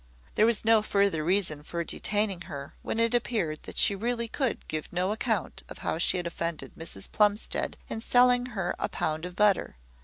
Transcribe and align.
There 0.33 0.47
was 0.47 0.65
no 0.65 0.81
further 0.81 1.23
reason 1.23 1.61
for 1.61 1.83
detaining 1.83 2.41
her 2.49 2.73
when 2.81 2.99
it 2.99 3.13
appeared 3.13 3.61
that 3.65 3.77
she 3.77 3.93
really 3.93 4.27
could 4.27 4.67
give 4.67 4.91
no 4.91 5.11
account 5.11 5.61
of 5.69 5.77
how 5.85 5.99
she 5.99 6.17
had 6.17 6.25
offended 6.25 6.71
Mrs 6.75 7.11
Plumstead 7.11 7.77
in 7.87 8.01
selling 8.01 8.47
her 8.57 8.73
a 8.79 8.89
pound 8.89 9.27
of 9.27 9.35
butter. 9.35 9.75